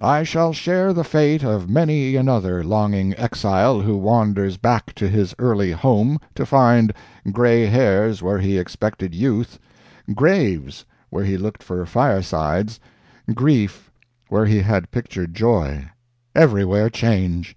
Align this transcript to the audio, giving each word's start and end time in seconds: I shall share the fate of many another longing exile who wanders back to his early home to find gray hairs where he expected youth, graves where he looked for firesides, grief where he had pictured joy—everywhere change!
I 0.00 0.22
shall 0.22 0.54
share 0.54 0.94
the 0.94 1.04
fate 1.04 1.44
of 1.44 1.68
many 1.68 2.16
another 2.16 2.64
longing 2.64 3.14
exile 3.18 3.82
who 3.82 3.98
wanders 3.98 4.56
back 4.56 4.94
to 4.94 5.06
his 5.10 5.34
early 5.38 5.72
home 5.72 6.18
to 6.36 6.46
find 6.46 6.90
gray 7.30 7.66
hairs 7.66 8.22
where 8.22 8.38
he 8.38 8.56
expected 8.56 9.14
youth, 9.14 9.58
graves 10.14 10.86
where 11.10 11.24
he 11.26 11.36
looked 11.36 11.62
for 11.62 11.84
firesides, 11.84 12.80
grief 13.34 13.90
where 14.30 14.46
he 14.46 14.60
had 14.62 14.90
pictured 14.90 15.34
joy—everywhere 15.34 16.88
change! 16.88 17.54